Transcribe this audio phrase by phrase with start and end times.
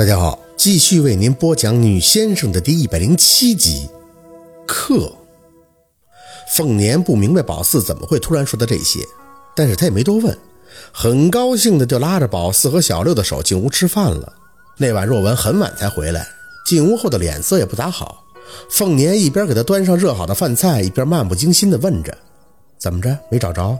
[0.00, 3.86] 大家好，继续为您播讲《女先生》的第一百零七集。
[4.66, 5.12] 克
[6.56, 9.00] 凤年不明白宝四怎么会突然说的这些，
[9.54, 10.38] 但是他也没多问，
[10.90, 14.32] 很高兴的就拉着宝四和小六的手进屋吃饭了。
[14.78, 16.26] 那晚若文很晚才回来，
[16.64, 18.24] 进屋后的脸色也不咋好。
[18.70, 22.16] 凤年一边给他端上热好的饭菜，一边漫不经心的问着
[22.80, 23.78] ：“怎么着，没找着？”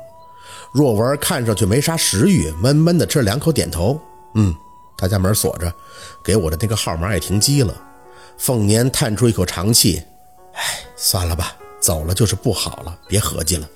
[0.74, 3.98] 若文看上去没啥食欲，闷闷的吃了两口，点头
[4.36, 4.54] ：“嗯。”
[5.00, 5.72] 他家门锁着，
[6.22, 7.74] 给我的那个号码也停机了。
[8.36, 10.02] 凤年叹出一口长气
[10.54, 10.62] ：“哎，
[10.96, 13.68] 算了吧，走了就是不好了，别合计了。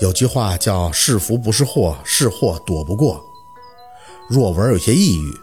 [0.00, 3.20] 有句话叫‘是福不是祸，是祸躲不过’。”
[4.28, 5.34] 若文有些抑郁：“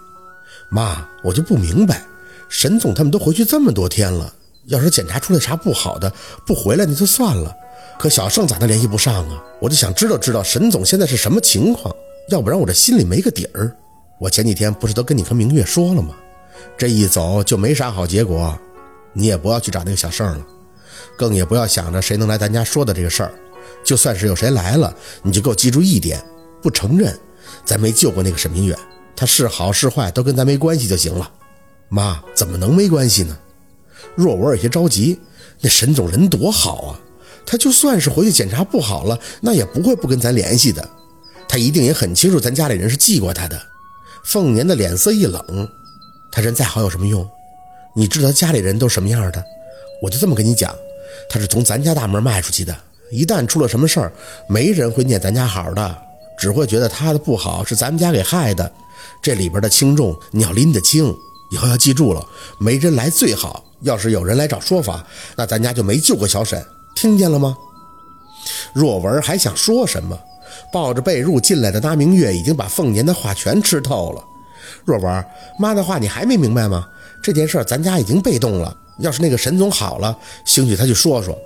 [0.69, 2.03] 妈，我就不明白，
[2.49, 4.33] 沈总他们都回去这么多天了，
[4.65, 6.11] 要是检查出来啥不好的，
[6.45, 7.55] 不回来那就算了。
[7.99, 9.43] 可小盛咋都联系不上啊？
[9.59, 11.95] 我就想知道知道沈总现在是什么情况，
[12.29, 13.75] 要不然我这心里没个底儿。”
[14.19, 16.15] 我前几天不是都跟你和明月说了吗？
[16.77, 18.57] 这一走就没啥好结果，
[19.11, 20.45] 你也不要去找那个小盛了，
[21.17, 23.33] 更也不要想着谁能来咱家说的这个事儿。
[23.83, 26.23] 就算是有谁来了，你就给我记住一点：
[26.61, 27.17] 不承认
[27.65, 28.77] 咱没救过那个沈明远，
[29.15, 31.29] 他是好是坏都跟咱没关系就行了。
[31.89, 33.37] 妈，怎么能没关系呢？
[34.15, 35.19] 若文有些着急，
[35.59, 36.99] 那沈总人多好啊，
[37.45, 40.87] 他就算是回去检查不好了，那也不会不跟咱联系的，
[41.47, 43.61] 他一定也很清楚咱家里人是记过他的。
[44.23, 45.67] 凤年的脸色一冷，
[46.31, 47.27] 他人再好有什么用？
[47.95, 49.43] 你知道家里人都什么样的？
[50.01, 50.73] 我就这么跟你讲，
[51.29, 52.75] 他是从咱家大门迈出去的。
[53.11, 54.11] 一旦出了什么事儿，
[54.47, 55.97] 没人会念咱家好的，
[56.37, 58.71] 只会觉得他的不好是咱们家给害的。
[59.21, 61.13] 这里边的轻重你要拎得清，
[61.51, 62.25] 以后要记住了，
[62.57, 63.63] 没人来最好。
[63.81, 65.05] 要是有人来找说法，
[65.35, 67.55] 那咱家就没救过小沈，听见了吗？
[68.73, 70.17] 若文还想说什么？
[70.73, 74.23] 抱着被褥进来的那明月已经把凤年的话全吃透了。
[74.83, 75.25] 若文，
[75.59, 76.87] 妈的话你还没明白吗？
[77.21, 78.75] 这件事咱家已经被动了。
[78.97, 81.37] 要是那个沈总好了，兴许他去说说，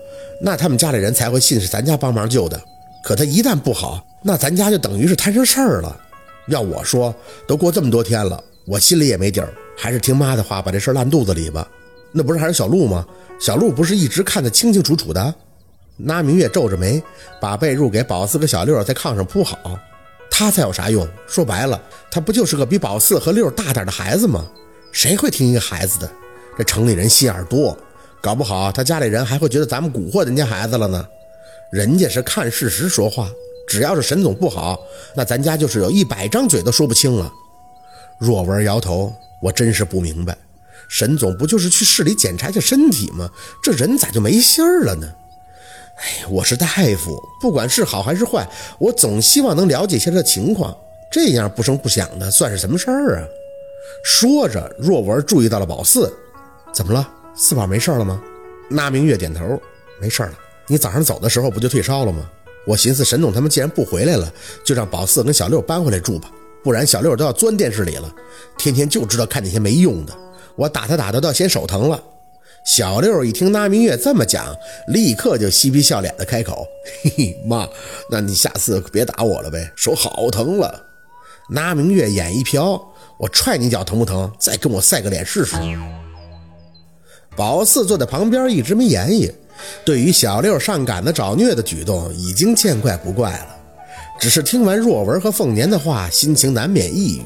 [0.41, 2.57] 那他们家里人才会信是咱家帮忙救的。
[3.03, 5.93] 可他一旦不好，那咱家就等于是摊上事儿了。
[6.47, 7.13] 要我说，
[7.45, 11.67] 都过这么多天了，我心里也没底儿，还是听妈的话，把这事烂肚子里吧。
[12.13, 13.05] 那不是还是小鹿吗？
[13.39, 15.35] 小鹿不是一直看得清清楚楚的？
[15.97, 17.01] 那明月皱着眉，
[17.41, 19.57] 把被褥给宝四和小六在炕上铺好。
[20.29, 21.07] 他才有啥用？
[21.27, 21.81] 说白了，
[22.11, 24.45] 他不就是个比宝四和六大点的孩子吗？
[24.91, 26.09] 谁会听一个孩子的？
[26.55, 27.75] 这城里人心眼多，
[28.21, 31.03] 搞不好他家里人还会觉得咱们蛊惑人家孩子了呢。
[31.71, 33.29] 人家是看事实说话，
[33.67, 34.79] 只要是沈总不好，
[35.15, 37.31] 那咱家就是有一百张嘴都说不清了。
[38.19, 40.37] 若文摇头，我真是不明白，
[40.87, 43.29] 沈总不就是去市里检查一下身体吗？
[43.63, 45.07] 这人咋就没信儿了呢？
[45.97, 48.47] 哎，我是大夫，不管是好还是坏，
[48.77, 50.75] 我总希望能了解一下这情况。
[51.11, 53.27] 这样不声不响的，算是什么事儿啊？
[54.03, 56.13] 说着，若文注意到了宝四，
[56.73, 57.07] 怎么了？
[57.35, 58.21] 四宝没事了吗？
[58.69, 59.59] 那明月点头，
[59.99, 60.33] 没事了。
[60.67, 62.29] 你早上走的时候不就退烧了吗？
[62.67, 64.31] 我寻思沈总他们既然不回来了，
[64.63, 66.29] 就让宝四跟小六搬回来住吧，
[66.61, 68.13] 不然小六都要钻电视里了，
[68.57, 70.13] 天天就知道看那些没用的。
[70.55, 72.03] 我打他打的都要嫌手疼了。
[72.67, 74.53] 小六一听那明月这么讲，
[74.87, 76.67] 立刻就嬉皮笑脸的开口
[77.01, 77.65] ：“嘿嘿，妈，
[78.11, 80.83] 那你下次别打我了呗，手好疼了。”
[81.49, 82.77] 那明月眼一瞟
[83.17, 84.29] ：“我踹你脚疼不疼？
[84.37, 85.55] 再跟我赛个脸试试。”
[87.37, 89.33] 宝四坐在旁边一直没言语，
[89.85, 93.55] 对于小六上赶子找虐的举动已经见怪不怪了，
[94.19, 97.21] 只是听完若文和凤年的话，心情难免抑郁。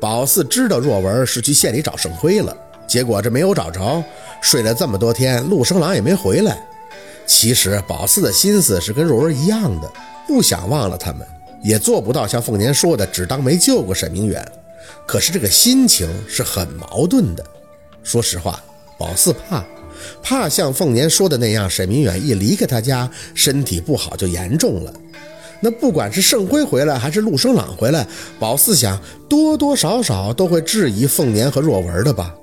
[0.00, 2.56] 宝四知道若文是去县里找盛辉了。
[2.90, 4.02] 结果这没有找着，
[4.40, 6.60] 睡了这么多天，陆生郎也没回来。
[7.24, 9.88] 其实宝四的心思是跟若文一样的，
[10.26, 11.24] 不想忘了他们，
[11.62, 14.44] 也做不到像凤年说的只当没救过沈明远。
[15.06, 17.44] 可是这个心情是很矛盾的。
[18.02, 18.60] 说实话，
[18.98, 19.64] 宝四怕，
[20.20, 24.92] 怕像凤年说的那样，沈明远一离开他家，身体不好就严重了。
[25.60, 28.04] 那不管是盛辉回来还是陆生朗回来，
[28.40, 32.34] 宝四想多多少少都会质疑凤年和若文的吧。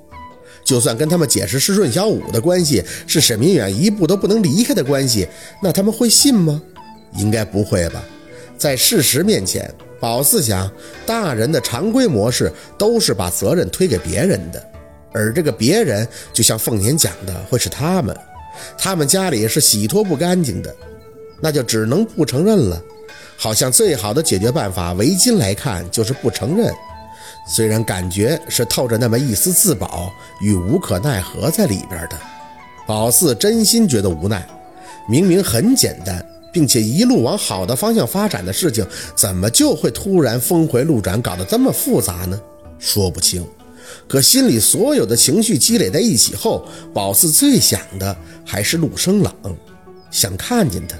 [0.67, 5.25] 就算跟他们解释是润小五的关系，是沈明远一步都不能离开的关系，
[5.63, 6.61] 那他们会信吗？
[7.13, 8.03] 应该不会吧。
[8.57, 10.69] 在事实面前，宝四想，
[11.05, 14.61] 大人的常规模式都是把责任推给别人的，
[15.13, 18.13] 而这个别人，就像凤年讲的，会是他们。
[18.77, 20.75] 他们家里是洗脱不干净的，
[21.39, 22.83] 那就只能不承认了。
[23.37, 26.73] 好像最好的解决办法，围巾来看就是不承认。
[27.47, 32.19] 虽然感觉是透着那么一丝自保与无可奈何在里边的，
[32.85, 34.45] 宝四真心觉得无奈。
[35.09, 38.85] 明明很简单，并且一路往好的方向发展的事情，
[39.15, 42.37] 怎么就会突然峰回路转，搞得这么复杂呢？
[42.77, 43.47] 说不清。
[44.05, 48.13] 可心里所有的情绪积累在一起后，宝四最想的
[48.45, 49.33] 还是陆生朗，
[50.11, 50.97] 想看见他，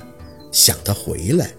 [0.54, 1.50] 想他回来。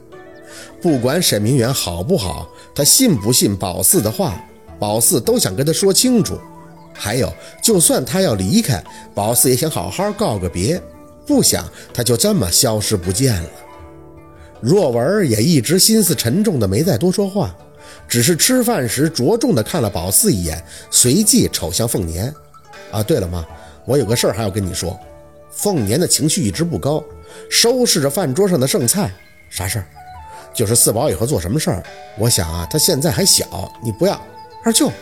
[0.80, 4.42] 不管沈明远好不好，他信不信宝四的话，
[4.78, 6.38] 宝四都想跟他说清楚。
[6.92, 7.32] 还有，
[7.62, 8.82] 就算他要离开，
[9.14, 10.82] 宝四也想好好告个别，
[11.26, 11.64] 不想
[11.94, 13.50] 他就这么消失不见了。
[14.60, 17.54] 若文也一直心思沉重的没再多说话，
[18.08, 20.60] 只是吃饭时着重的看了宝四一眼，
[20.90, 22.34] 随即瞅向凤年。
[22.90, 23.46] 啊，对了妈，
[23.84, 24.98] 我有个事儿还要跟你说。
[25.50, 27.02] 凤年的情绪一直不高，
[27.48, 29.12] 收拾着饭桌上的剩菜。
[29.50, 29.86] 啥事儿？
[30.52, 31.82] 就是四宝以后做什么事儿？
[32.18, 34.20] 我想啊，他现在还小，你不要。
[34.68, 34.92] 二舅，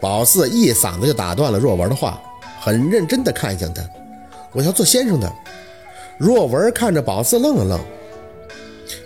[0.00, 2.22] 宝四一嗓子就打断了若文的话，
[2.60, 3.82] 很认真的看向他。
[4.52, 5.28] 我要做先生的。
[6.16, 7.80] 若文看着宝四愣了愣。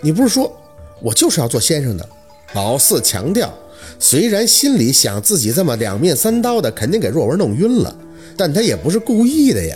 [0.01, 0.55] 你不是说
[1.01, 2.07] 我就是要做先生的？
[2.53, 3.51] 宝四强调，
[3.97, 7.95] 虽然心里想自己这么两面三刀的，肯定给若文弄晕了，
[8.37, 9.75] 但他也不是故意的呀。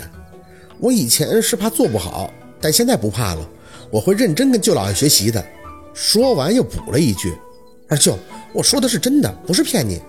[0.77, 2.31] 我以前是怕做不好，
[2.61, 3.49] 但现在不怕了，
[3.89, 5.43] 我会认真跟舅老爷学习的。
[5.95, 7.35] 说完又补了一句
[7.89, 8.15] ：“二舅，
[8.53, 9.99] 我说的是真的，不是骗你。”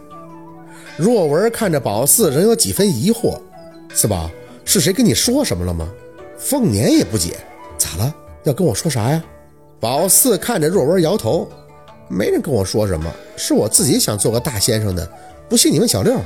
[0.99, 3.39] 若文看着宝四，仍有几分疑惑
[3.95, 4.29] ：“四宝，
[4.65, 5.89] 是谁跟你说什么了吗？”
[6.37, 7.37] 凤年也不解
[7.79, 8.13] ：“咋了？
[8.43, 9.23] 要跟我说啥呀？”
[9.79, 11.49] 宝四看着若文摇头
[12.11, 15.09] ：“没人跟我说什么，是我自己想做个大先生的。
[15.49, 16.19] 不信你问小六。”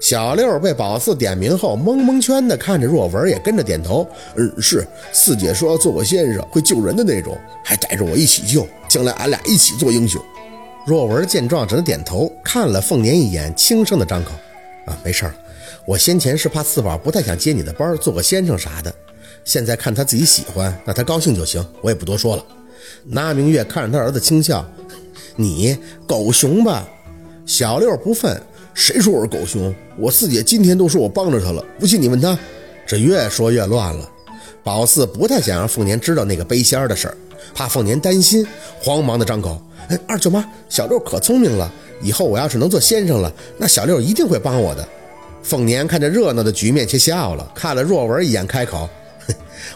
[0.00, 4.06] 小六被宝四点名后，蒙蒙圈的看着若文，也跟着点头
[4.36, 10.22] ：“嗯，是四姐说要做我先生，会救人的那种，还带着我一起救，将来俺俩一起做英雄。”
[10.88, 14.30] 若文见状，只能点头，看了凤年一眼，轻声的张口
[14.90, 15.34] ：“啊，没事儿，
[15.84, 18.90] 我先前是怕四宝不太想接你的班，做个先生啥的。
[19.44, 22.44] 现在看他自己喜欢，那他高兴就行，我也不多说了。”
[23.04, 24.66] 那明月看着他儿子轻笑
[25.36, 25.76] ：“你
[26.06, 26.88] 狗熊吧？”
[27.44, 28.40] 小六不忿
[28.72, 29.74] ：“谁说我是狗熊？
[29.98, 32.38] 我四姐今天都说我帮着他了，不信你问他。”
[32.88, 34.10] 这越说越乱了。
[34.64, 37.16] 宝四不太想让凤年知道那个背仙的事儿，
[37.54, 38.46] 怕凤年担心，
[38.80, 41.70] 慌忙的张口：“哎，二舅妈，小六可聪明了，
[42.02, 44.86] 以后我要是能做先生了，那小六一定会帮我的。”
[45.42, 48.88] 凤年看着热闹的局面，却笑了，看了若文一眼，开口：“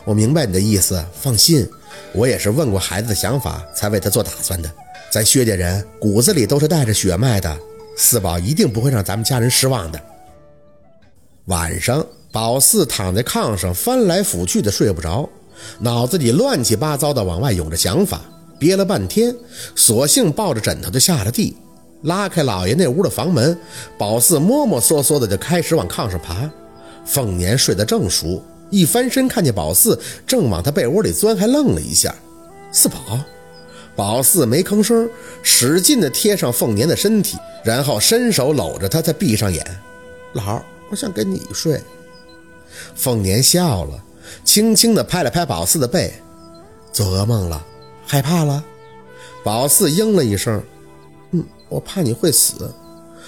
[0.05, 1.67] 我明白你的意思，放心。”
[2.13, 4.71] 我也是问过孩子的想法，才为他做打算的。
[5.11, 7.57] 咱薛家人骨子里都是带着血脉的，
[7.97, 10.01] 四宝一定不会让咱们家人失望的。
[11.47, 15.29] 晚上，宝四躺在炕上翻来覆去的睡不着，
[15.79, 18.21] 脑子里乱七八糟的往外涌着想法，
[18.63, 19.35] 憋了半天，
[19.75, 21.57] 索性抱着枕头就下了地，
[22.03, 23.59] 拉开老爷那屋的房门，
[23.99, 26.49] 宝四摸摸索索的就开始往炕上爬。
[27.05, 28.41] 凤年睡得正熟。
[28.71, 32.15] 一翻身，看见宝四正往他被窝里钻，还愣了一下。
[32.71, 33.19] 四宝，
[33.97, 35.11] 宝四没吭声，
[35.43, 39.67] 使劲的贴上凤年的身体，然后伸手搂着他，再闭上眼。
[40.35, 41.81] 老，我想跟你睡。
[42.95, 44.01] 凤年笑了，
[44.45, 46.15] 轻轻的拍了拍宝四的背。
[46.93, 47.67] 做噩梦了？
[48.13, 48.63] 害怕了？
[49.43, 50.63] 宝四应了一声
[51.33, 52.71] ：“嗯，我怕你会死。”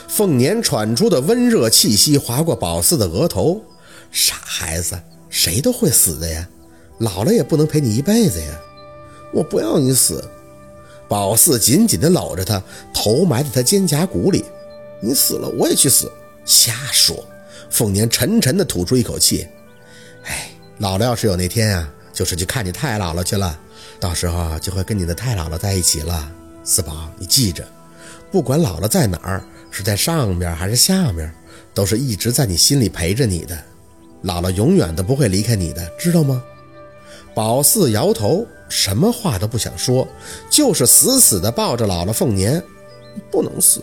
[0.09, 3.63] 凤年喘出的温热气息划过宝四的额头。
[4.11, 4.95] 傻孩子。
[5.31, 6.47] 谁都会死的呀，
[6.99, 8.61] 老了也不能陪你一辈子呀！
[9.33, 10.23] 我不要你死。
[11.09, 14.45] 宝四紧紧地搂着他，头埋在他肩胛骨里。
[15.01, 16.13] 你死了，我也去死。
[16.45, 17.17] 瞎说！
[17.71, 19.49] 凤年沉沉地吐出一口气。
[20.25, 23.59] 哎，老了要是有那天啊，就是去看你太姥姥去了，
[24.01, 26.31] 到时候就会跟你的太姥姥在一起了。
[26.63, 27.67] 四宝，你记着，
[28.31, 31.33] 不管姥姥在哪儿，是在上边还是下面，
[31.73, 33.57] 都是一直在你心里陪着你的。
[34.23, 36.43] 姥姥永远都不会离开你的，知道吗？
[37.35, 40.07] 宝四摇头，什么话都不想说，
[40.49, 42.63] 就是死死地抱着姥姥凤年。
[43.31, 43.83] 不能死，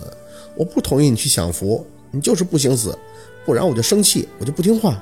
[0.56, 2.98] 我不同意你去享福，你就是不行死，
[3.46, 5.02] 不然我就生气，我就不听话。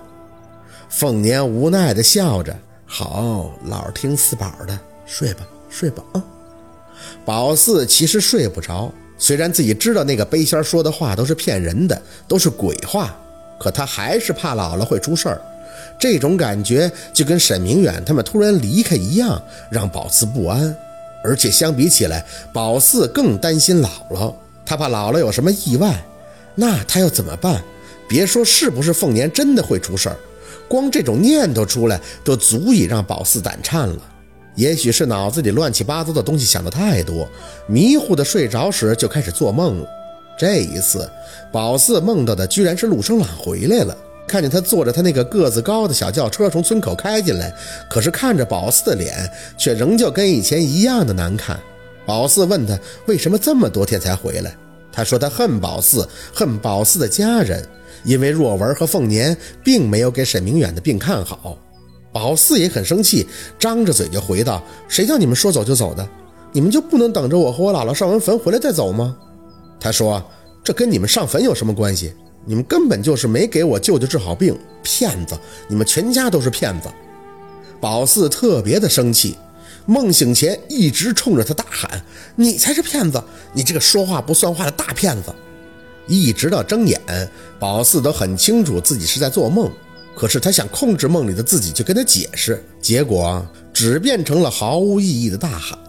[0.90, 6.24] 凤年无奈地笑着：“好，姥儿听四宝的，睡吧，睡吧啊。”
[7.26, 13.16] 宝四其实睡不着，虽然自己知道那个背仙说的话都是骗人的，都是鬼话。
[13.60, 15.42] 可他还是怕姥姥会出事儿，
[16.00, 20.74] 这种感觉就跟沈明远他们突然离开一样，让宝四不安。
[21.24, 24.34] 而且相比起来，宝四更担心姥姥，
[24.66, 26.02] 他怕姥姥有什么意外，
[26.56, 27.62] 那他要怎么办？
[28.08, 30.18] 别说是不是凤年真的会出事儿，
[30.70, 34.02] 光这种念头出来都足以让宝四胆颤了。
[34.60, 37.26] 也许是脑子里乱七八糟的东西想的太多，
[37.66, 39.88] 迷糊的睡着时就开始做梦了。
[40.38, 41.10] 这一次，
[41.50, 43.96] 宝四梦到的居然是陆生朗回来了。
[44.28, 47.56] 看见他坐着他那个个子高的小轿车从村口开进来，
[47.90, 51.58] 可是看着宝四的脸，却仍旧跟以前一样的难看。
[52.06, 54.54] 宝四问他为什么这么多天才回来，
[54.92, 57.66] 他说他恨宝四，恨宝四的家人，
[58.04, 61.58] 因为若文和凤年并没有给沈明远的病看好。
[62.12, 63.28] 宝四也很生气，
[63.60, 66.08] 张着嘴就回道：“谁叫你们说走就走的？
[66.52, 69.16] 你们就不能等着我和我姥姥上完坟回来再走吗？”
[69.80, 70.24] 他说
[70.64, 72.14] ：“这跟你们上坟有什么关系？
[72.46, 75.38] 你们根本就是没给我舅舅治好病，骗子！
[75.68, 76.90] 你们全家都是骗子！”
[77.80, 79.38] 宝四特别的生气，
[79.86, 82.02] 梦醒前一直冲着他大喊
[82.36, 83.24] ：“你才是骗子！
[83.54, 85.34] 你这个说话不算话的大骗子！”
[86.08, 87.00] 一直到睁眼，
[87.60, 89.72] 宝四都很清楚自己是在做梦。
[90.20, 95.80] 可是他想控制梦里的自己，去跟他解释，结果只变成了毫无意义的大喊，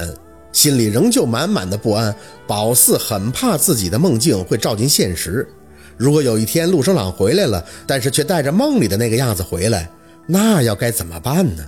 [0.53, 2.15] 心里仍旧满满的不安。
[2.47, 5.45] 宝四很怕自己的梦境会照进现实，
[5.97, 9.91] 如果有一天陆生朗回来了，但是却带着梦里的那个样子回来，
[10.29, 11.65] 那要该怎么办呢？